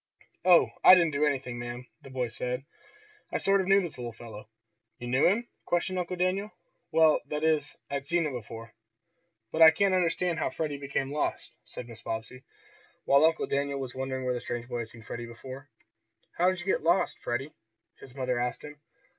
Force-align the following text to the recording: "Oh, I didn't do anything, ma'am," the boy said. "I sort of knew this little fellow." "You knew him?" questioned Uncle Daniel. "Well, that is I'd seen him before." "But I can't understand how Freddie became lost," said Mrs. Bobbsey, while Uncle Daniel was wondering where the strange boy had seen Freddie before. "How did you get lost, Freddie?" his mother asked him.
"Oh, 0.43 0.71
I 0.83 0.93
didn't 0.95 1.11
do 1.11 1.27
anything, 1.27 1.59
ma'am," 1.59 1.85
the 2.01 2.09
boy 2.09 2.29
said. 2.29 2.65
"I 3.31 3.37
sort 3.37 3.61
of 3.61 3.67
knew 3.67 3.81
this 3.81 3.99
little 3.99 4.11
fellow." 4.13 4.49
"You 4.97 5.05
knew 5.07 5.27
him?" 5.27 5.47
questioned 5.63 5.99
Uncle 5.99 6.15
Daniel. 6.15 6.49
"Well, 6.91 7.19
that 7.27 7.43
is 7.43 7.75
I'd 7.87 8.07
seen 8.07 8.25
him 8.25 8.33
before." 8.33 8.73
"But 9.51 9.61
I 9.61 9.69
can't 9.69 9.93
understand 9.93 10.39
how 10.39 10.49
Freddie 10.49 10.79
became 10.79 11.11
lost," 11.13 11.51
said 11.65 11.85
Mrs. 11.85 12.03
Bobbsey, 12.03 12.41
while 13.05 13.23
Uncle 13.23 13.45
Daniel 13.45 13.79
was 13.79 13.93
wondering 13.93 14.25
where 14.25 14.33
the 14.33 14.41
strange 14.41 14.67
boy 14.67 14.79
had 14.79 14.89
seen 14.89 15.03
Freddie 15.03 15.27
before. 15.27 15.69
"How 16.31 16.49
did 16.49 16.59
you 16.61 16.65
get 16.65 16.81
lost, 16.81 17.19
Freddie?" 17.19 17.53
his 17.99 18.15
mother 18.15 18.39
asked 18.39 18.63
him. 18.63 18.81